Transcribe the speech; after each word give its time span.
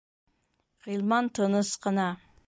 Ғилман 0.87 1.29
тыныс 1.39 1.75
ҡына: 1.85 2.07